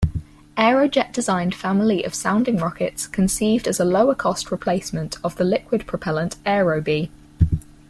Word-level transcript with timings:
Aerojet-designed 0.57 1.53
family 1.53 2.03
of 2.03 2.15
sounding 2.15 2.57
rockets 2.57 3.05
conceived 3.05 3.67
as 3.67 3.79
a 3.79 3.85
lower-cost 3.85 4.49
replacement 4.49 5.17
of 5.23 5.35
the 5.35 5.43
liquid-propellant 5.43 6.37
Aerobee. 6.43 7.11